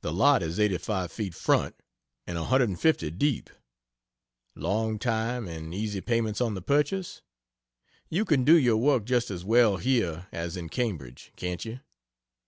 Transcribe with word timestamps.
The 0.00 0.12
lot 0.12 0.42
is 0.42 0.58
85 0.58 1.12
feet 1.12 1.32
front 1.32 1.76
and 2.26 2.36
150 2.36 3.08
deep 3.12 3.50
long 4.56 4.98
time 4.98 5.46
and 5.46 5.72
easy 5.72 6.00
payments 6.00 6.40
on 6.40 6.54
the 6.54 6.60
purchase? 6.60 7.22
You 8.08 8.24
can 8.24 8.42
do 8.42 8.56
your 8.58 8.78
work 8.78 9.04
just 9.04 9.30
as 9.30 9.44
well 9.44 9.76
here 9.76 10.26
as 10.32 10.56
in 10.56 10.70
Cambridge, 10.70 11.32
can't 11.36 11.64
you? 11.64 11.78